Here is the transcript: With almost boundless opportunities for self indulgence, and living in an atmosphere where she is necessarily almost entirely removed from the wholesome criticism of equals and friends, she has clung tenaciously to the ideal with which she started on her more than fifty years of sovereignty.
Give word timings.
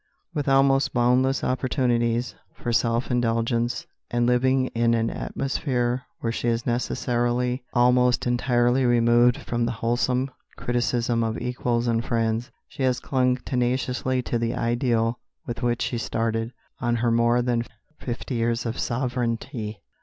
With 0.33 0.49
almost 0.49 0.95
boundless 0.95 1.43
opportunities 1.43 2.33
for 2.55 2.73
self 2.73 3.11
indulgence, 3.11 3.85
and 4.09 4.25
living 4.25 4.65
in 4.69 4.95
an 4.95 5.11
atmosphere 5.11 6.07
where 6.21 6.31
she 6.31 6.47
is 6.47 6.65
necessarily 6.65 7.63
almost 7.75 8.25
entirely 8.25 8.83
removed 8.83 9.37
from 9.37 9.65
the 9.67 9.73
wholesome 9.73 10.31
criticism 10.57 11.23
of 11.23 11.37
equals 11.39 11.85
and 11.87 12.03
friends, 12.03 12.49
she 12.67 12.81
has 12.81 12.99
clung 12.99 13.37
tenaciously 13.45 14.23
to 14.23 14.39
the 14.39 14.55
ideal 14.55 15.19
with 15.45 15.61
which 15.61 15.83
she 15.83 15.99
started 15.99 16.51
on 16.79 16.95
her 16.95 17.11
more 17.11 17.43
than 17.43 17.63
fifty 17.99 18.33
years 18.33 18.65
of 18.65 18.79
sovereignty. 18.79 19.83